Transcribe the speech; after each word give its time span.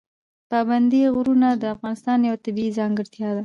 پابندی 0.49 1.01
غرونه 1.15 1.49
د 1.55 1.63
افغانستان 1.75 2.19
یوه 2.27 2.41
طبیعي 2.45 2.71
ځانګړتیا 2.79 3.29
ده. 3.35 3.39